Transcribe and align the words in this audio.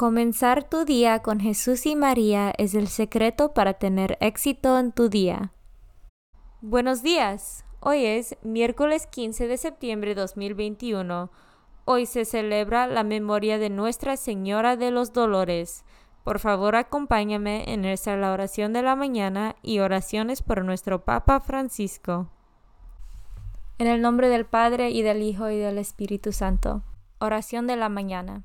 Comenzar 0.00 0.66
tu 0.66 0.86
día 0.86 1.18
con 1.18 1.40
Jesús 1.40 1.84
y 1.84 1.94
María 1.94 2.54
es 2.56 2.74
el 2.74 2.88
secreto 2.88 3.52
para 3.52 3.74
tener 3.74 4.16
éxito 4.22 4.78
en 4.78 4.92
tu 4.92 5.10
día. 5.10 5.52
Buenos 6.62 7.02
días. 7.02 7.66
Hoy 7.80 8.06
es 8.06 8.34
miércoles 8.42 9.06
15 9.06 9.46
de 9.46 9.58
septiembre 9.58 10.14
de 10.14 10.22
2021. 10.22 11.30
Hoy 11.84 12.06
se 12.06 12.24
celebra 12.24 12.86
la 12.86 13.04
memoria 13.04 13.58
de 13.58 13.68
Nuestra 13.68 14.16
Señora 14.16 14.76
de 14.76 14.90
los 14.90 15.12
Dolores. 15.12 15.84
Por 16.24 16.38
favor, 16.38 16.76
acompáñame 16.76 17.70
en 17.70 17.82
nuestra 17.82 18.32
oración 18.32 18.72
de 18.72 18.80
la 18.80 18.96
mañana 18.96 19.54
y 19.60 19.80
oraciones 19.80 20.40
por 20.40 20.64
nuestro 20.64 21.04
Papa 21.04 21.40
Francisco. 21.40 22.30
En 23.76 23.86
el 23.86 24.00
nombre 24.00 24.30
del 24.30 24.46
Padre 24.46 24.88
y 24.92 25.02
del 25.02 25.20
Hijo 25.20 25.50
y 25.50 25.58
del 25.58 25.76
Espíritu 25.76 26.32
Santo. 26.32 26.84
Oración 27.18 27.66
de 27.66 27.76
la 27.76 27.90
mañana. 27.90 28.44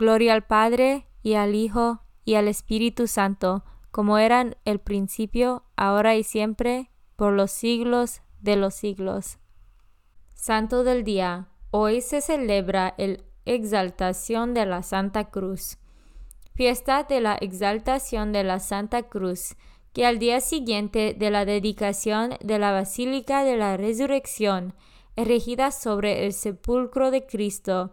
Gloria 0.00 0.32
al 0.32 0.46
Padre, 0.46 1.06
y 1.22 1.34
al 1.34 1.54
Hijo, 1.54 2.00
y 2.24 2.36
al 2.36 2.48
Espíritu 2.48 3.06
Santo, 3.06 3.64
como 3.90 4.16
eran 4.16 4.56
el 4.64 4.78
principio, 4.78 5.66
ahora 5.76 6.16
y 6.16 6.22
siempre, 6.22 6.90
por 7.16 7.34
los 7.34 7.50
siglos 7.50 8.22
de 8.40 8.56
los 8.56 8.72
siglos. 8.72 9.36
Santo 10.34 10.84
del 10.84 11.04
Día. 11.04 11.48
Hoy 11.70 12.00
se 12.00 12.22
celebra 12.22 12.94
el 12.96 13.24
exaltación 13.44 14.54
de 14.54 14.64
la 14.64 14.82
Santa 14.82 15.28
Cruz. 15.28 15.76
Fiesta 16.54 17.02
de 17.04 17.20
la 17.20 17.34
exaltación 17.34 18.32
de 18.32 18.42
la 18.42 18.58
Santa 18.58 19.02
Cruz, 19.02 19.54
que 19.92 20.06
al 20.06 20.18
día 20.18 20.40
siguiente 20.40 21.12
de 21.12 21.30
la 21.30 21.44
dedicación 21.44 22.38
de 22.42 22.58
la 22.58 22.72
Basílica 22.72 23.44
de 23.44 23.58
la 23.58 23.76
Resurrección, 23.76 24.72
erigida 25.14 25.70
sobre 25.70 26.24
el 26.24 26.32
sepulcro 26.32 27.10
de 27.10 27.26
Cristo, 27.26 27.92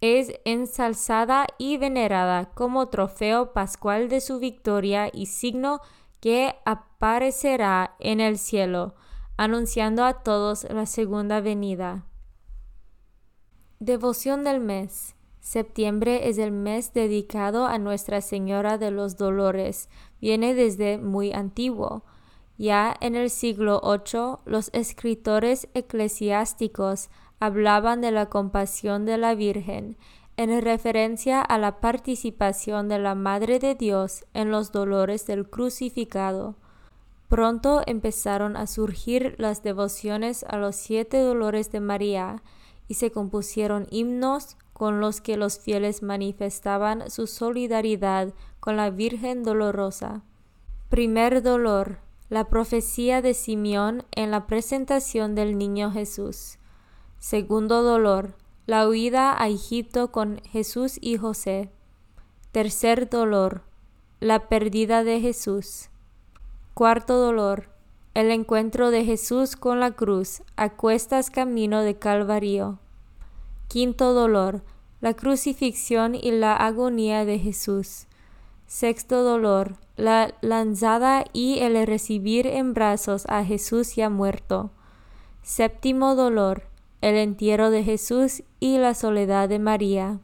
es 0.00 0.32
ensalzada 0.44 1.46
y 1.58 1.78
venerada 1.78 2.46
como 2.54 2.88
trofeo 2.88 3.52
pascual 3.52 4.08
de 4.08 4.20
su 4.20 4.38
victoria 4.38 5.10
y 5.12 5.26
signo 5.26 5.80
que 6.20 6.56
aparecerá 6.64 7.96
en 7.98 8.20
el 8.20 8.38
cielo, 8.38 8.94
anunciando 9.36 10.04
a 10.04 10.22
todos 10.22 10.64
la 10.64 10.86
segunda 10.86 11.40
venida. 11.40 12.06
Devoción 13.78 14.44
del 14.44 14.60
mes. 14.60 15.14
Septiembre 15.40 16.28
es 16.28 16.38
el 16.38 16.50
mes 16.50 16.92
dedicado 16.92 17.66
a 17.66 17.78
Nuestra 17.78 18.20
Señora 18.20 18.78
de 18.78 18.90
los 18.90 19.16
Dolores. 19.16 19.88
Viene 20.20 20.54
desde 20.54 20.98
muy 20.98 21.32
antiguo. 21.32 22.04
Ya 22.58 22.96
en 23.00 23.14
el 23.14 23.30
siglo 23.30 23.80
VIII, 23.84 24.38
los 24.46 24.70
escritores 24.72 25.68
eclesiásticos 25.74 27.10
hablaban 27.40 28.00
de 28.00 28.10
la 28.10 28.26
compasión 28.26 29.04
de 29.04 29.18
la 29.18 29.34
Virgen 29.34 29.96
en 30.36 30.60
referencia 30.60 31.40
a 31.40 31.58
la 31.58 31.80
participación 31.80 32.88
de 32.88 32.98
la 32.98 33.14
Madre 33.14 33.58
de 33.58 33.74
Dios 33.74 34.26
en 34.34 34.50
los 34.50 34.70
dolores 34.70 35.26
del 35.26 35.48
crucificado. 35.48 36.56
Pronto 37.28 37.82
empezaron 37.86 38.56
a 38.56 38.66
surgir 38.66 39.34
las 39.38 39.62
devociones 39.62 40.44
a 40.44 40.58
los 40.58 40.76
siete 40.76 41.18
dolores 41.18 41.72
de 41.72 41.80
María 41.80 42.42
y 42.86 42.94
se 42.94 43.10
compusieron 43.10 43.86
himnos 43.90 44.56
con 44.72 45.00
los 45.00 45.20
que 45.20 45.36
los 45.36 45.58
fieles 45.58 46.02
manifestaban 46.02 47.10
su 47.10 47.26
solidaridad 47.26 48.34
con 48.60 48.76
la 48.76 48.90
Virgen 48.90 49.42
dolorosa. 49.42 50.22
Primer 50.90 51.42
dolor. 51.42 51.98
La 52.28 52.48
profecía 52.48 53.22
de 53.22 53.34
Simeón 53.34 54.04
en 54.10 54.32
la 54.32 54.46
presentación 54.46 55.34
del 55.34 55.56
niño 55.56 55.92
Jesús. 55.92 56.58
Segundo 57.18 57.82
dolor, 57.82 58.34
la 58.66 58.88
huida 58.88 59.40
a 59.40 59.48
Egipto 59.48 60.12
con 60.12 60.40
Jesús 60.50 60.98
y 61.00 61.16
José. 61.16 61.70
Tercer 62.52 63.08
dolor, 63.08 63.62
la 64.20 64.48
pérdida 64.48 65.04
de 65.04 65.20
Jesús. 65.20 65.88
Cuarto 66.74 67.16
dolor, 67.18 67.68
el 68.14 68.30
encuentro 68.30 68.90
de 68.90 69.04
Jesús 69.04 69.56
con 69.56 69.78
la 69.78 69.92
cruz 69.92 70.42
a 70.56 70.70
cuestas 70.70 71.30
camino 71.30 71.82
de 71.82 71.98
Calvario. 71.98 72.78
Quinto 73.68 74.14
dolor, 74.14 74.62
la 75.00 75.14
crucifixión 75.14 76.14
y 76.14 76.30
la 76.30 76.56
agonía 76.56 77.24
de 77.24 77.38
Jesús. 77.38 78.06
Sexto 78.66 79.22
dolor, 79.22 79.76
la 79.96 80.34
lanzada 80.40 81.24
y 81.32 81.58
el 81.60 81.86
recibir 81.86 82.46
en 82.46 82.74
brazos 82.74 83.26
a 83.28 83.44
Jesús 83.44 83.94
ya 83.94 84.10
muerto. 84.10 84.70
Séptimo 85.42 86.14
dolor, 86.14 86.64
el 87.00 87.16
entierro 87.16 87.70
de 87.70 87.84
Jesús 87.84 88.42
y 88.60 88.78
la 88.78 88.94
soledad 88.94 89.48
de 89.48 89.58
María. 89.58 90.20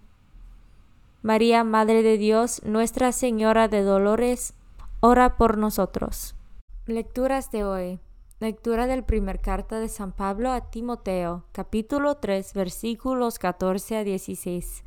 María, 1.22 1.64
Madre 1.64 2.02
de 2.02 2.18
Dios, 2.18 2.62
Nuestra 2.64 3.12
Señora 3.12 3.68
de 3.68 3.82
Dolores, 3.82 4.54
ora 5.00 5.36
por 5.36 5.58
nosotros. 5.58 6.34
Lecturas 6.86 7.50
de 7.50 7.64
hoy. 7.64 8.00
Lectura 8.40 8.88
del 8.88 9.04
primer 9.04 9.40
carta 9.40 9.78
de 9.78 9.88
San 9.88 10.10
Pablo 10.10 10.50
a 10.50 10.70
Timoteo, 10.70 11.44
capítulo 11.52 12.16
3, 12.16 12.54
versículos 12.54 13.38
14 13.38 13.98
a 13.98 14.04
16. 14.04 14.82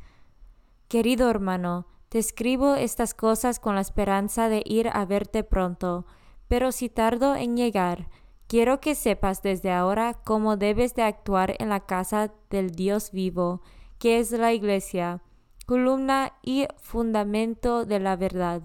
Querido 0.88 1.30
hermano, 1.30 1.86
te 2.10 2.18
escribo 2.18 2.74
estas 2.74 3.14
cosas 3.14 3.58
con 3.58 3.74
la 3.74 3.80
esperanza 3.80 4.50
de 4.50 4.62
ir 4.66 4.90
a 4.92 5.06
verte 5.06 5.42
pronto, 5.42 6.04
pero 6.48 6.70
si 6.70 6.90
tardo 6.90 7.34
en 7.34 7.56
llegar, 7.56 8.08
Quiero 8.48 8.80
que 8.80 8.94
sepas 8.94 9.42
desde 9.42 9.72
ahora 9.72 10.14
cómo 10.24 10.56
debes 10.56 10.94
de 10.94 11.02
actuar 11.02 11.56
en 11.58 11.68
la 11.68 11.80
casa 11.80 12.32
del 12.48 12.70
Dios 12.70 13.10
vivo, 13.10 13.60
que 13.98 14.20
es 14.20 14.30
la 14.30 14.52
iglesia, 14.52 15.20
columna 15.66 16.34
y 16.42 16.68
fundamento 16.78 17.84
de 17.84 17.98
la 17.98 18.14
verdad. 18.14 18.62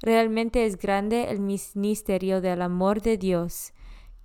Realmente 0.00 0.64
es 0.64 0.76
grande 0.76 1.30
el 1.30 1.40
ministerio 1.40 2.40
del 2.40 2.62
amor 2.62 3.02
de 3.02 3.18
Dios, 3.18 3.72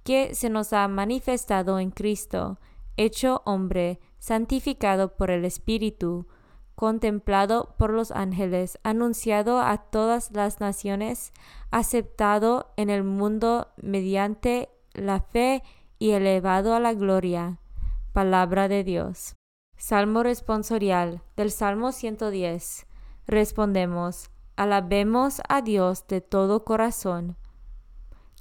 que 0.03 0.35
se 0.35 0.49
nos 0.49 0.71
ha 0.71 0.87
manifestado 0.87 1.79
en 1.79 1.89
Cristo, 1.89 2.59
hecho 2.95 3.41
hombre, 3.45 3.99
santificado 4.19 5.15
por 5.15 5.31
el 5.31 5.45
Espíritu, 5.45 6.27
contemplado 6.75 7.75
por 7.79 7.91
los 7.91 8.11
ángeles, 8.11 8.79
anunciado 8.83 9.59
a 9.61 9.77
todas 9.77 10.31
las 10.31 10.59
naciones, 10.59 11.33
aceptado 11.71 12.73
en 12.77 12.91
el 12.91 13.03
mundo 13.03 13.67
mediante 13.81 14.69
la 14.93 15.21
fe 15.21 15.63
y 15.99 16.11
elevado 16.11 16.73
a 16.73 16.79
la 16.79 16.93
gloria. 16.93 17.59
Palabra 18.13 18.67
de 18.67 18.83
Dios. 18.83 19.35
Salmo 19.77 20.23
responsorial 20.23 21.21
del 21.35 21.51
Salmo 21.51 21.91
110. 21.91 22.85
Respondemos, 23.27 24.29
alabemos 24.55 25.41
a 25.47 25.61
Dios 25.61 26.07
de 26.07 26.21
todo 26.21 26.65
corazón. 26.65 27.37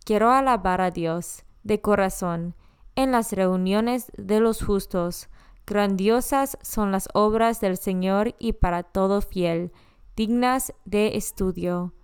Quiero 0.05 0.31
alabar 0.31 0.81
a 0.81 0.91
Dios 0.91 1.44
de 1.62 1.81
corazón 1.81 2.55
en 2.96 3.12
las 3.12 3.32
reuniones 3.32 4.11
de 4.17 4.41
los 4.41 4.62
justos 4.62 5.29
Grandiosas 5.70 6.58
son 6.62 6.91
las 6.91 7.08
obras 7.14 7.61
del 7.61 7.76
Señor 7.76 8.35
y 8.41 8.55
para 8.55 8.82
todo 8.82 9.20
fiel, 9.20 9.70
dignas 10.17 10.75
de 10.85 11.17
estudio. 11.17 11.94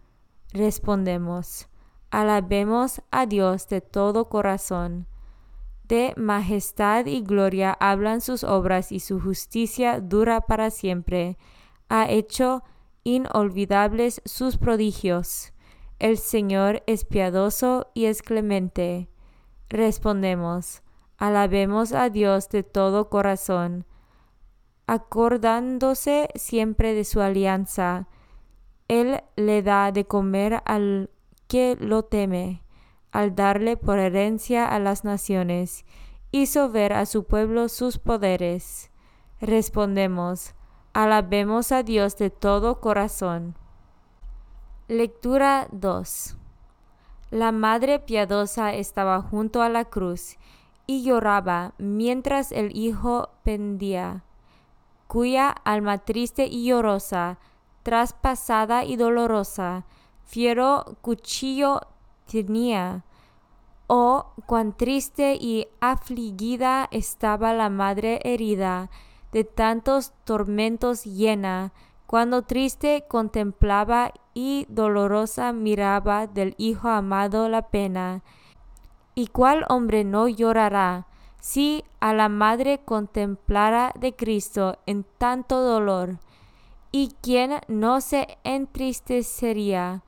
Respondemos, 0.53 1.67
alabemos 2.11 3.03
a 3.11 3.27
Dios 3.27 3.69
de 3.69 3.81
todo 3.81 4.29
corazón. 4.29 5.07
De 5.85 6.15
majestad 6.17 7.07
y 7.07 7.21
gloria 7.23 7.73
hablan 7.79 8.21
sus 8.21 8.43
obras 8.43 8.91
y 8.91 9.01
su 9.01 9.21
justicia 9.21 10.01
dura 10.01 10.41
para 10.41 10.71
siempre. 10.71 11.39
Ha 11.89 12.11
hecho 12.11 12.65
inolvidables 13.05 14.21
sus 14.25 14.57
prodigios. 14.59 15.53
El 15.99 16.19
Señor 16.19 16.83
es 16.87 17.05
piadoso 17.05 17.89
y 17.95 18.07
es 18.07 18.23
clemente. 18.23 19.09
Respondemos, 19.69 20.83
Alabemos 21.19 21.93
a 21.93 22.11
Dios 22.11 22.51
de 22.51 22.63
todo 22.63 23.09
corazón, 23.09 23.87
acordándose 24.87 26.29
siempre 26.35 26.93
de 26.93 27.05
su 27.05 27.21
alianza. 27.23 28.09
Él 28.89 29.23
le 29.35 29.63
da 29.63 29.93
de 29.93 30.05
comer 30.05 30.63
al 30.67 31.11
que 31.49 31.77
lo 31.79 32.05
teme, 32.05 32.63
al 33.13 33.35
darle 33.35 33.77
por 33.77 33.99
herencia 33.99 34.67
a 34.67 34.79
las 34.79 35.05
naciones, 35.05 35.85
hizo 36.33 36.71
ver 36.71 36.93
a 36.93 37.07
su 37.07 37.25
pueblo 37.25 37.69
sus 37.69 37.99
poderes. 37.99 38.91
Respondemos, 39.41 40.55
alabemos 40.93 41.73
a 41.73 41.83
Dios 41.83 42.17
de 42.17 42.31
todo 42.31 42.81
corazón. 42.81 43.55
Lectura 44.89 45.69
2 45.73 46.37
La 47.31 47.53
Madre 47.53 47.99
Piadosa 47.99 48.73
estaba 48.75 49.21
junto 49.21 49.63
a 49.63 49.69
la 49.69 49.85
cruz 49.85 50.37
y 50.87 51.03
lloraba 51.03 51.75
mientras 51.79 52.53
el 52.53 52.77
hijo 52.77 53.31
pendía, 53.43 54.25
cuya 55.07 55.51
alma 55.51 55.99
triste 55.99 56.47
y 56.47 56.67
llorosa, 56.67 57.39
traspasada 57.83 58.85
y 58.85 58.97
dolorosa, 58.97 59.85
fiero 60.27 60.97
cuchillo 61.01 61.81
tenía. 62.31 63.05
Oh, 63.87 64.33
cuán 64.47 64.77
triste 64.77 65.37
y 65.41 65.69
afligida 65.81 66.89
estaba 66.91 67.53
la 67.53 67.71
madre 67.71 68.21
herida, 68.25 68.91
de 69.33 69.45
tantos 69.45 70.13
tormentos 70.25 71.05
llena, 71.05 71.73
cuando 72.07 72.43
triste 72.43 73.05
contemplaba 73.09 74.13
y 74.35 74.67
dolorosa 74.69 75.53
miraba 75.53 76.27
del 76.27 76.55
Hijo 76.59 76.89
amado 76.89 77.49
la 77.49 77.69
pena, 77.69 78.23
¿Y 79.19 79.29
cuál 79.29 79.65
hombre 79.71 80.05
no 80.05 80.29
llorará 80.29 81.07
si 81.41 81.85
a 82.01 82.13
la 82.13 82.29
madre 82.29 82.83
contemplara 82.85 83.95
de 83.99 84.15
Cristo 84.15 84.77
en 84.85 85.07
tanto 85.17 85.63
dolor? 85.63 86.19
¿Y 86.93 87.15
quién 87.23 87.61
no 87.67 88.03
se 88.03 88.37
entristecería? 88.45 90.03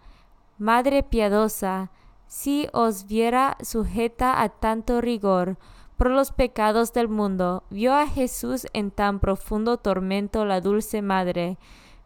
Madre 0.58 1.05
piadosa, 1.05 1.93
si 2.26 2.69
os 2.72 3.06
viera 3.06 3.56
sujeta 3.62 4.43
a 4.43 4.49
tanto 4.49 5.00
rigor 5.00 5.56
por 5.96 6.10
los 6.10 6.32
pecados 6.32 6.93
del 6.93 7.08
mundo, 7.08 7.62
vio 7.70 7.94
a 7.94 8.08
Jesús 8.08 8.66
en 8.72 8.90
tan 8.90 9.20
profundo 9.20 9.76
tormento 9.76 10.44
la 10.44 10.60
dulce 10.60 11.00
madre, 11.00 11.58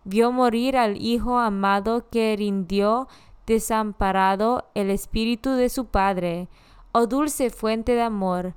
vio 0.04 0.32
morir 0.32 0.76
al 0.76 1.00
Hijo 1.00 1.38
amado 1.38 2.10
que 2.10 2.34
rindió 2.36 3.08
desamparado 3.46 4.66
el 4.74 4.90
espíritu 4.90 5.52
de 5.52 5.70
su 5.70 5.86
Padre, 5.86 6.48
Oh 6.92 7.06
dulce 7.06 7.48
fuente 7.48 7.94
de 7.94 8.02
amor, 8.02 8.54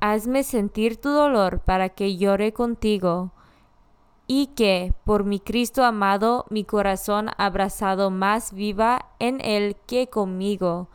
hazme 0.00 0.42
sentir 0.42 1.00
tu 1.00 1.10
dolor 1.10 1.60
para 1.60 1.88
que 1.88 2.16
llore 2.16 2.52
contigo, 2.52 3.30
y 4.26 4.48
que, 4.48 4.92
por 5.04 5.24
mi 5.24 5.38
Cristo 5.38 5.84
amado, 5.84 6.46
mi 6.50 6.64
corazón 6.64 7.30
abrazado 7.38 8.10
más 8.10 8.52
viva 8.52 9.06
en 9.18 9.40
él 9.40 9.76
que 9.86 10.08
conmigo, 10.08 10.88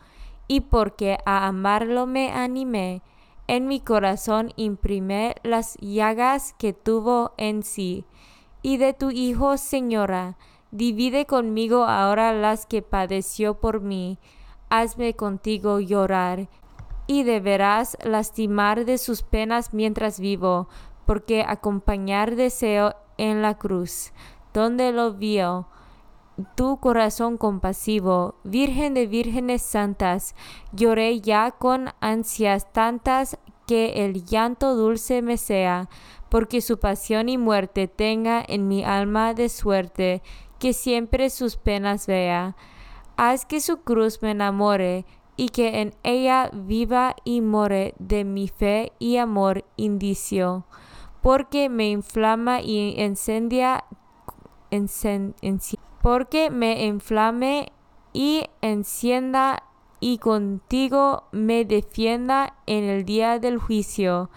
y 0.47 0.61
porque 0.61 1.17
a 1.25 1.47
amarlo 1.47 2.07
me 2.07 2.31
animé, 2.31 3.01
en 3.47 3.67
mi 3.67 3.79
corazón 3.79 4.51
imprimé 4.57 5.35
las 5.43 5.77
llagas 5.79 6.53
que 6.57 6.73
tuvo 6.73 7.33
en 7.37 7.63
sí, 7.63 8.05
y 8.61 8.77
de 8.77 8.93
tu 8.93 9.11
Hijo, 9.11 9.57
Señora, 9.57 10.37
divide 10.71 11.25
conmigo 11.25 11.85
ahora 11.85 12.33
las 12.33 12.65
que 12.65 12.81
padeció 12.81 13.59
por 13.59 13.81
mí, 13.81 14.19
hazme 14.69 15.15
contigo 15.15 15.79
llorar, 15.79 16.49
y 17.07 17.23
deberás 17.23 17.97
lastimar 18.03 18.85
de 18.85 18.97
sus 18.97 19.21
penas 19.21 19.73
mientras 19.73 20.19
vivo, 20.19 20.69
porque 21.11 21.43
acompañar 21.45 22.37
deseo 22.37 22.95
en 23.17 23.41
la 23.41 23.57
cruz, 23.57 24.13
donde 24.53 24.93
lo 24.93 25.11
vio 25.11 25.67
tu 26.55 26.79
corazón 26.79 27.35
compasivo, 27.37 28.35
Virgen 28.45 28.93
de 28.93 29.07
vírgenes 29.07 29.61
santas, 29.61 30.35
lloré 30.71 31.19
ya 31.19 31.51
con 31.51 31.89
ansias 31.99 32.71
tantas 32.71 33.37
que 33.67 34.05
el 34.05 34.23
llanto 34.23 34.73
dulce 34.73 35.21
me 35.21 35.35
sea, 35.35 35.89
porque 36.29 36.61
su 36.61 36.79
pasión 36.79 37.27
y 37.27 37.37
muerte 37.37 37.89
tenga 37.89 38.41
en 38.47 38.69
mi 38.69 38.85
alma 38.85 39.33
de 39.33 39.49
suerte, 39.49 40.23
que 40.59 40.71
siempre 40.71 41.29
sus 41.29 41.57
penas 41.57 42.07
vea. 42.07 42.55
Haz 43.17 43.45
que 43.45 43.59
su 43.59 43.81
cruz 43.81 44.21
me 44.21 44.31
enamore, 44.31 45.05
y 45.35 45.49
que 45.49 45.81
en 45.81 45.93
ella 46.03 46.51
viva 46.53 47.15
y 47.25 47.41
more 47.41 47.95
de 47.99 48.23
mi 48.23 48.47
fe 48.47 48.93
y 48.97 49.17
amor 49.17 49.65
indicio, 49.75 50.65
porque 51.21 51.69
me 51.69 51.89
inflama 51.89 52.61
y 52.61 52.95
encendia, 52.97 53.85
porque 56.01 56.49
me 56.49 56.85
inflame 56.85 57.71
y 58.13 58.45
encienda 58.61 59.63
y 59.99 60.17
contigo 60.17 61.25
me 61.31 61.63
defienda 61.63 62.55
en 62.65 62.85
el 62.85 63.05
día 63.05 63.39
del 63.39 63.59
juicio. 63.59 64.29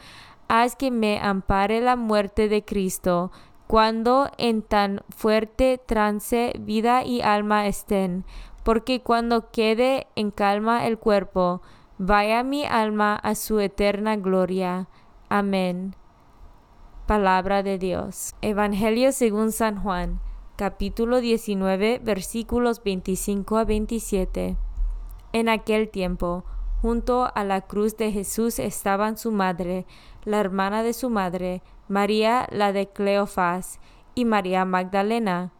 Haz 0.48 0.76
que 0.76 0.90
me 0.90 1.18
ampare 1.18 1.80
la 1.80 1.96
muerte 1.96 2.48
de 2.48 2.64
Cristo, 2.64 3.32
cuando 3.66 4.30
en 4.36 4.60
tan 4.60 5.00
fuerte 5.08 5.80
trance 5.84 6.52
vida 6.60 7.02
y 7.02 7.22
alma 7.22 7.66
estén, 7.66 8.26
porque 8.62 9.00
cuando 9.00 9.50
quede 9.50 10.06
en 10.16 10.30
calma 10.30 10.86
el 10.86 10.98
cuerpo, 10.98 11.62
vaya 11.96 12.42
mi 12.42 12.66
alma 12.66 13.16
a 13.16 13.34
su 13.34 13.58
eterna 13.60 14.16
gloria. 14.16 14.86
Amén. 15.30 15.96
Palabra 17.06 17.62
de 17.62 17.78
Dios. 17.78 18.34
Evangelio 18.40 19.12
según 19.12 19.52
San 19.52 19.82
Juan, 19.82 20.20
capítulo 20.56 21.20
19, 21.20 22.00
versículos 22.02 22.82
25 22.82 23.58
a 23.58 23.64
27. 23.64 24.56
En 25.32 25.48
aquel 25.50 25.90
tiempo, 25.90 26.44
junto 26.80 27.30
a 27.34 27.44
la 27.44 27.60
cruz 27.60 27.98
de 27.98 28.10
Jesús 28.10 28.58
estaban 28.58 29.18
su 29.18 29.32
madre, 29.32 29.84
la 30.24 30.40
hermana 30.40 30.82
de 30.82 30.94
su 30.94 31.10
madre, 31.10 31.62
María 31.88 32.48
la 32.50 32.72
de 32.72 32.88
Cleofás, 32.88 33.80
y 34.14 34.24
María 34.24 34.64
Magdalena 34.64 35.52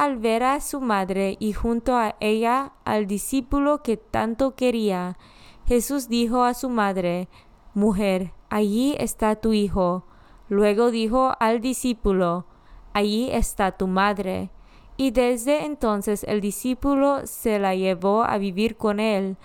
al 0.00 0.16
ver 0.16 0.44
a 0.44 0.60
su 0.60 0.80
madre 0.80 1.36
y 1.40 1.52
junto 1.52 1.94
a 1.94 2.16
ella 2.20 2.72
al 2.86 3.06
discípulo 3.06 3.82
que 3.82 3.98
tanto 3.98 4.54
quería, 4.54 5.18
Jesús 5.66 6.08
dijo 6.08 6.42
a 6.42 6.54
su 6.54 6.70
madre, 6.70 7.28
Mujer, 7.74 8.32
allí 8.48 8.96
está 8.98 9.36
tu 9.36 9.52
hijo. 9.52 10.06
Luego 10.50 10.90
dijo 10.90 11.32
al 11.38 11.60
discípulo, 11.60 12.44
Allí 12.92 13.30
está 13.30 13.70
tu 13.72 13.86
madre. 13.86 14.50
Y 14.96 15.12
desde 15.12 15.64
entonces 15.64 16.24
el 16.24 16.40
discípulo 16.40 17.20
se 17.24 17.60
la 17.60 17.76
llevó 17.76 18.24
a 18.24 18.36
vivir 18.36 18.76
con 18.76 18.98
él. 18.98 19.36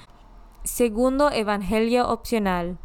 Segundo 0.63 1.29
Evangelio 1.31 2.09
opcional. 2.09 2.79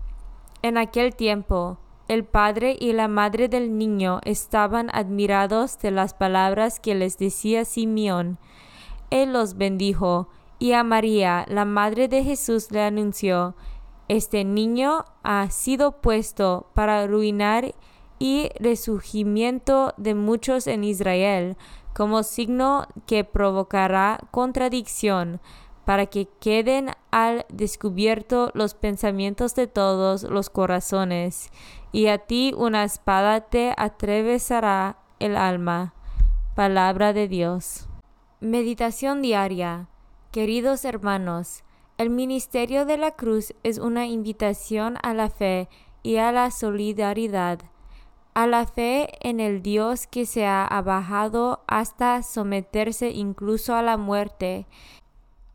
En 0.60 0.76
aquel 0.76 1.16
tiempo, 1.16 1.78
el 2.08 2.24
padre 2.24 2.76
y 2.78 2.92
la 2.92 3.08
madre 3.08 3.48
del 3.48 3.78
niño 3.78 4.20
estaban 4.24 4.90
admirados 4.92 5.78
de 5.78 5.90
las 5.90 6.12
palabras 6.12 6.78
que 6.78 6.94
les 6.94 7.16
decía 7.16 7.64
Simeón. 7.64 8.36
Él 9.08 9.32
los 9.32 9.56
bendijo, 9.56 10.28
y 10.58 10.72
a 10.72 10.84
María, 10.84 11.46
la 11.48 11.64
madre 11.64 12.06
de 12.06 12.22
Jesús, 12.22 12.70
le 12.70 12.82
anunció, 12.82 13.54
Este 14.08 14.44
niño 14.44 15.06
ha 15.22 15.48
sido 15.48 16.02
puesto 16.02 16.66
para 16.74 17.00
arruinar 17.00 17.74
y 18.20 18.50
resurgimiento 18.60 19.94
de 19.96 20.14
muchos 20.14 20.68
en 20.68 20.84
Israel, 20.84 21.56
como 21.94 22.22
signo 22.22 22.86
que 23.06 23.24
provocará 23.24 24.20
contradicción, 24.30 25.40
para 25.86 26.06
que 26.06 26.28
queden 26.38 26.90
al 27.10 27.46
descubierto 27.48 28.52
los 28.54 28.74
pensamientos 28.74 29.54
de 29.54 29.66
todos 29.66 30.22
los 30.22 30.50
corazones, 30.50 31.50
y 31.92 32.06
a 32.06 32.18
ti 32.18 32.52
una 32.56 32.84
espada 32.84 33.40
te 33.40 33.74
atravesará 33.76 34.98
el 35.18 35.34
alma. 35.34 35.94
Palabra 36.54 37.12
de 37.14 37.26
Dios. 37.26 37.88
Meditación 38.40 39.22
diaria. 39.22 39.88
Queridos 40.30 40.84
hermanos, 40.84 41.64
el 41.96 42.10
ministerio 42.10 42.84
de 42.84 42.98
la 42.98 43.12
cruz 43.12 43.54
es 43.62 43.78
una 43.78 44.06
invitación 44.06 44.98
a 45.02 45.14
la 45.14 45.30
fe 45.30 45.68
y 46.02 46.16
a 46.16 46.32
la 46.32 46.50
solidaridad 46.50 47.60
a 48.34 48.46
la 48.46 48.66
fe 48.66 49.10
en 49.20 49.40
el 49.40 49.62
Dios 49.62 50.06
que 50.06 50.26
se 50.26 50.46
ha 50.46 50.64
abajado 50.64 51.64
hasta 51.66 52.22
someterse 52.22 53.10
incluso 53.10 53.74
a 53.74 53.82
la 53.82 53.96
muerte, 53.96 54.66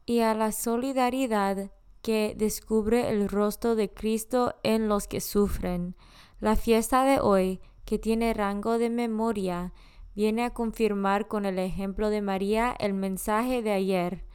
y 0.05 0.20
a 0.20 0.34
la 0.34 0.51
solidaridad 0.51 1.72
que 2.01 2.36
descubre 2.38 3.10
el 3.10 3.27
rostro 3.27 3.75
de 3.75 3.89
Cristo 3.89 4.55
en 4.63 4.88
los 4.88 5.08
que 5.08 5.22
sufren. 5.22 5.96
La 6.39 6.55
fiesta 6.55 7.03
de 7.03 7.20
hoy, 7.20 7.60
que 7.86 7.98
tiene 7.98 8.34
rango 8.34 8.77
de 8.77 8.89
memoria, 8.89 9.74
viene 10.13 10.44
a 10.44 10.53
confirmar 10.53 11.27
con 11.27 11.46
el 11.46 11.58
ejemplo 11.58 12.10
de 12.10 12.22
María 12.22 12.75
el 12.79 12.94
mensaje 12.94 13.63
de 13.63 13.72
ayer. 13.72 14.25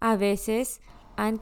A 0.00 0.16
veces 0.16 0.80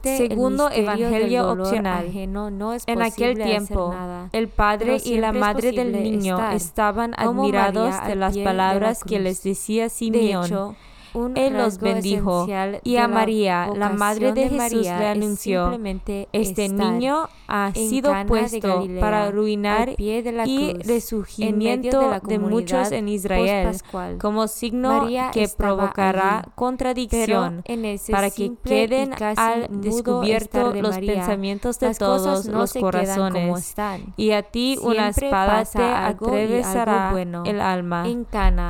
Segundo 0.03 0.69
evangelio 0.71 1.51
opcional. 1.51 2.09
en 2.13 3.01
aquel 3.01 3.37
tiempo, 3.37 3.93
el 4.31 4.47
padre 4.47 4.97
y 5.03 5.17
la 5.17 5.31
madre 5.31 5.71
del 5.71 5.91
niño 5.91 6.51
estaban 6.51 7.13
admirados 7.15 7.95
de 8.07 8.15
las 8.15 8.37
palabras 8.37 9.03
que 9.03 9.19
les 9.19 9.43
decía 9.43 9.89
Simeón 9.89 10.75
él 11.35 11.53
los 11.53 11.79
bendijo 11.79 12.47
y 12.83 12.97
a 12.97 13.07
María, 13.07 13.69
la 13.75 13.89
madre 13.89 14.33
de, 14.33 14.49
Jesús, 14.49 14.83
le 14.83 15.07
anunció, 15.07 15.79
este 16.31 16.69
niño 16.69 17.29
ha 17.47 17.71
sido 17.73 18.13
puesto 18.27 18.85
para 18.99 19.25
arruinar 19.25 19.95
y 19.97 20.73
resurgimiento 20.83 22.19
de, 22.23 22.39
muchos 22.39 22.91
en 22.91 23.07
Israel 23.07 23.75
como 24.19 24.47
signo 24.47 25.07
que 25.33 25.47
provocará 25.47 26.45
contradicción 26.55 27.63
para 28.11 28.29
que 28.29 28.53
queden 28.63 29.11
al 29.35 29.67
descubierto 29.81 30.73
los 30.73 30.97
pensamientos 30.97 31.79
de 31.79 31.93
todos 31.95 32.45
los 32.45 32.73
corazones 32.73 33.75
y 34.15 34.31
a 34.31 34.43
ti 34.43 34.77
una 34.81 35.09
espada 35.09 35.65
te 35.65 35.83
atravesará 35.83 37.13
el 37.45 37.61
alma. 37.61 38.05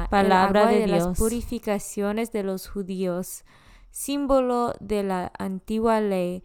Palabra 0.10 0.68
de 0.68 0.86
Dios. 0.86 1.08
Las 1.08 1.18
purificaciones 1.18 2.32
de 2.32 2.37
los 2.44 2.68
judíos, 2.68 3.44
símbolo 3.90 4.74
de 4.80 5.04
la 5.04 5.32
antigua 5.38 6.02
ley, 6.02 6.44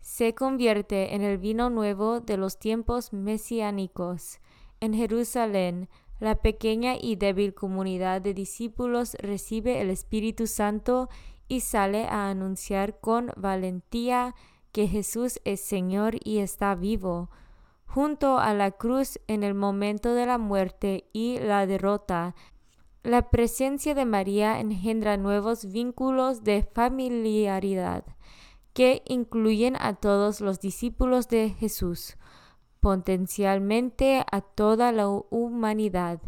se 0.00 0.34
convierte 0.34 1.14
en 1.14 1.22
el 1.22 1.38
vino 1.38 1.70
nuevo 1.70 2.20
de 2.20 2.36
los 2.36 2.58
tiempos 2.58 3.12
mesiánicos. 3.12 4.40
En 4.80 4.94
Jerusalén, 4.94 5.88
la 6.18 6.36
pequeña 6.36 6.94
y 7.00 7.16
débil 7.16 7.54
comunidad 7.54 8.20
de 8.20 8.34
discípulos 8.34 9.16
recibe 9.20 9.80
el 9.80 9.90
Espíritu 9.90 10.46
Santo 10.46 11.08
y 11.48 11.60
sale 11.60 12.04
a 12.06 12.30
anunciar 12.30 13.00
con 13.00 13.32
valentía 13.36 14.34
que 14.72 14.88
Jesús 14.88 15.40
es 15.44 15.60
Señor 15.60 16.16
y 16.24 16.38
está 16.38 16.74
vivo. 16.74 17.30
Junto 17.86 18.38
a 18.38 18.54
la 18.54 18.70
cruz 18.70 19.20
en 19.26 19.42
el 19.42 19.54
momento 19.54 20.14
de 20.14 20.24
la 20.26 20.38
muerte 20.38 21.08
y 21.12 21.38
la 21.38 21.66
derrota, 21.66 22.34
la 23.02 23.30
presencia 23.30 23.94
de 23.94 24.04
María 24.04 24.60
engendra 24.60 25.16
nuevos 25.16 25.72
vínculos 25.72 26.44
de 26.44 26.62
familiaridad 26.62 28.04
que 28.74 29.02
incluyen 29.06 29.76
a 29.80 29.94
todos 29.94 30.40
los 30.40 30.60
discípulos 30.60 31.28
de 31.28 31.50
Jesús, 31.50 32.16
potencialmente 32.80 34.24
a 34.30 34.40
toda 34.40 34.92
la 34.92 35.08
humanidad. 35.08 36.20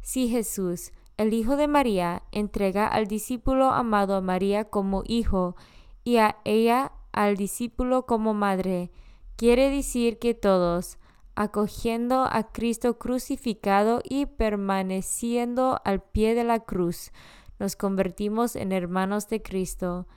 Si 0.00 0.28
Jesús, 0.28 0.92
el 1.16 1.32
Hijo 1.32 1.56
de 1.56 1.66
María, 1.66 2.22
entrega 2.30 2.86
al 2.86 3.06
discípulo 3.06 3.70
amado 3.70 4.14
a 4.14 4.20
María 4.20 4.64
como 4.64 5.02
hijo 5.06 5.56
y 6.04 6.18
a 6.18 6.36
ella 6.44 6.92
al 7.10 7.36
discípulo 7.36 8.06
como 8.06 8.32
madre, 8.34 8.92
quiere 9.36 9.70
decir 9.70 10.18
que 10.18 10.34
todos, 10.34 10.98
acogiendo 11.40 12.24
a 12.24 12.50
Cristo 12.52 12.98
crucificado 12.98 14.00
y 14.02 14.26
permaneciendo 14.26 15.80
al 15.84 16.02
pie 16.02 16.34
de 16.34 16.42
la 16.42 16.60
cruz, 16.60 17.12
nos 17.60 17.76
convertimos 17.76 18.56
en 18.56 18.72
hermanos 18.72 19.28
de 19.28 19.40
Cristo, 19.40 20.08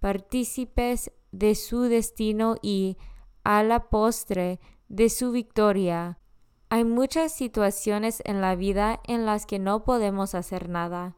partícipes 0.00 1.12
de 1.32 1.54
su 1.54 1.82
destino 1.82 2.56
y, 2.62 2.96
a 3.44 3.62
la 3.62 3.90
postre, 3.90 4.58
de 4.88 5.10
su 5.10 5.32
victoria. 5.32 6.18
Hay 6.70 6.84
muchas 6.84 7.32
situaciones 7.32 8.22
en 8.24 8.40
la 8.40 8.54
vida 8.54 9.00
en 9.06 9.26
las 9.26 9.44
que 9.44 9.58
no 9.58 9.84
podemos 9.84 10.34
hacer 10.34 10.68
nada. 10.68 11.16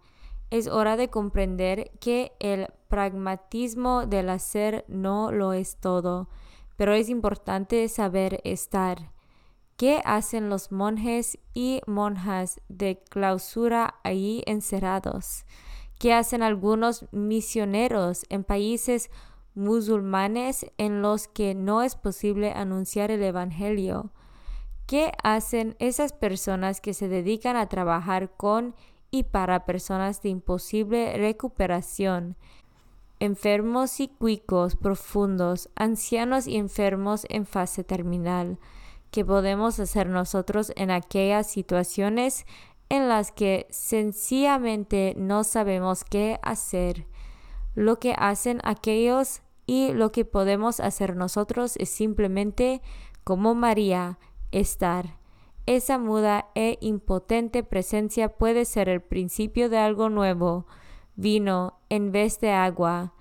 Es 0.51 0.67
hora 0.67 0.97
de 0.97 1.09
comprender 1.09 1.93
que 2.01 2.33
el 2.41 2.67
pragmatismo 2.89 4.07
del 4.07 4.29
hacer 4.29 4.85
no 4.89 5.31
lo 5.31 5.53
es 5.53 5.77
todo, 5.77 6.29
pero 6.77 6.95
es 6.95 7.09
importante 7.09 7.89
saber 7.89 8.41
estar. 8.45 9.12
¿Qué 9.83 10.01
hacen 10.05 10.49
los 10.49 10.71
monjes 10.71 11.41
y 11.55 11.81
monjas 11.89 12.61
de 12.69 13.03
clausura 13.11 13.97
allí 14.05 14.45
encerrados? 14.47 15.45
¿Qué 15.99 16.13
hacen 16.15 16.45
algunos 16.45 17.07
misioneros 17.11 18.25
en 18.29 18.45
países 18.45 19.11
musulmanes 19.57 20.67
en 20.79 21.03
los 21.03 21.27
que 21.27 21.57
no 21.57 21.83
es 21.83 21.97
posible 21.97 22.53
anunciar 22.53 23.11
el 23.11 23.25
Evangelio? 23.25 24.13
¿Qué 24.87 25.11
hacen 25.25 25.75
esas 25.81 26.13
personas 26.13 26.81
que 26.81 26.95
se 26.95 27.09
dedican 27.09 27.57
a 27.57 27.67
trabajar 27.67 28.37
con 28.37 28.77
y 29.11 29.25
para 29.25 29.67
personas 29.67 30.23
de 30.23 30.29
imposible 30.29 31.17
recuperación? 31.17 32.37
Enfermos 33.19 33.99
y 33.99 34.07
cuicos 34.07 34.77
profundos, 34.77 35.71
ancianos 35.75 36.47
y 36.47 36.57
enfermos 36.57 37.27
en 37.29 37.47
fase 37.47 37.83
terminal 37.83 38.61
que 39.13 39.25
podemos 39.25 39.79
hacer 39.79 40.09
nosotros 40.09 40.73
en 40.75 40.91
aquellas 40.91 41.47
situaciones 41.47 42.47
en 42.89 43.09
las 43.09 43.31
que 43.31 43.67
sencillamente 43.71 45.15
no 45.17 45.45
sabemos 45.45 46.03
qué 46.03 46.41
hacer. 46.43 47.07
Lo 47.75 47.99
que 47.99 48.15
hacen 48.19 48.61
aquellos 48.65 49.43
y 49.67 49.93
lo 49.93 50.13
que 50.13 50.25
podemos 50.25 50.81
hacer 50.81 51.15
nosotros 51.15 51.77
es 51.77 51.91
simplemente, 51.91 52.83
como 53.23 53.55
María, 53.55 54.19
estar. 54.51 55.19
Esa 55.67 55.99
muda 55.99 56.49
e 56.55 56.79
impotente 56.81 57.63
presencia 57.63 58.37
puede 58.37 58.65
ser 58.65 58.89
el 58.89 59.03
principio 59.03 59.69
de 59.69 59.79
algo 59.79 60.09
nuevo, 60.09 60.67
vino 61.17 61.79
en 61.91 62.13
vez 62.13 62.41
de 62.41 62.51
agua, 62.51 63.13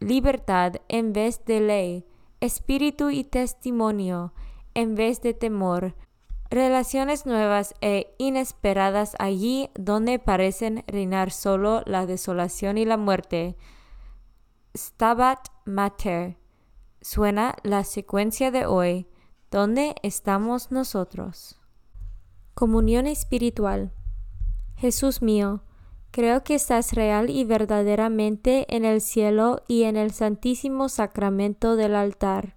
libertad 0.00 0.76
en 0.88 1.12
vez 1.12 1.44
de 1.44 1.60
ley, 1.60 2.06
espíritu 2.40 3.10
y 3.10 3.24
testimonio, 3.24 4.32
en 4.74 4.94
vez 4.94 5.20
de 5.22 5.34
temor, 5.34 5.94
relaciones 6.52 7.24
nuevas 7.24 7.74
e 7.80 8.14
inesperadas 8.18 9.16
allí 9.18 9.70
donde 9.74 10.18
parecen 10.18 10.84
reinar 10.86 11.30
solo 11.30 11.82
la 11.86 12.04
desolación 12.04 12.76
y 12.76 12.84
la 12.84 12.98
muerte. 12.98 13.56
Stabat 14.76 15.48
Mater. 15.64 16.36
Suena 17.00 17.56
la 17.62 17.84
secuencia 17.84 18.50
de 18.50 18.66
hoy. 18.66 19.06
¿Dónde 19.50 19.94
estamos 20.02 20.70
nosotros? 20.70 21.58
Comunión 22.54 23.06
espiritual. 23.06 23.92
Jesús 24.76 25.22
mío, 25.22 25.62
creo 26.10 26.44
que 26.44 26.54
estás 26.54 26.92
real 26.92 27.30
y 27.30 27.44
verdaderamente 27.44 28.66
en 28.74 28.84
el 28.84 29.00
cielo 29.00 29.62
y 29.68 29.84
en 29.84 29.96
el 29.96 30.12
santísimo 30.12 30.88
sacramento 30.88 31.76
del 31.76 31.94
altar 31.94 32.56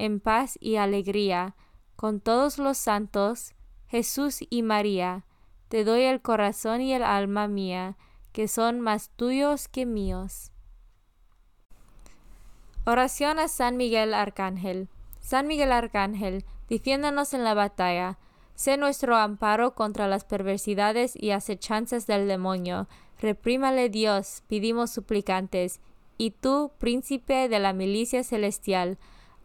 en 0.00 0.18
paz 0.18 0.56
y 0.60 0.76
alegría, 0.76 1.54
con 1.94 2.20
todos 2.20 2.58
los 2.58 2.78
santos, 2.78 3.52
Jesús 3.86 4.38
y 4.48 4.62
María, 4.62 5.26
te 5.68 5.84
doy 5.84 6.02
el 6.02 6.22
corazón 6.22 6.80
y 6.80 6.94
el 6.94 7.02
alma 7.02 7.48
mía, 7.48 7.98
que 8.32 8.48
son 8.48 8.80
más 8.80 9.10
tuyos 9.10 9.68
que 9.68 9.84
míos. 9.84 10.52
Oración 12.86 13.38
a 13.38 13.48
San 13.48 13.76
Miguel 13.76 14.14
Arcángel. 14.14 14.88
San 15.20 15.46
Miguel 15.46 15.70
Arcángel, 15.70 16.46
defiéndonos 16.70 17.34
en 17.34 17.44
la 17.44 17.52
batalla. 17.52 18.18
Sé 18.54 18.78
nuestro 18.78 19.16
amparo 19.16 19.74
contra 19.74 20.08
las 20.08 20.24
perversidades 20.24 21.12
y 21.14 21.32
acechanzas 21.32 22.06
del 22.06 22.26
demonio. 22.26 22.88
Reprímale 23.20 23.90
Dios, 23.90 24.42
pedimos 24.48 24.90
suplicantes. 24.92 25.80
Y 26.16 26.30
tú, 26.30 26.72
príncipe 26.78 27.50
de 27.50 27.58
la 27.58 27.74
milicia 27.74 28.24
celestial, 28.24 28.96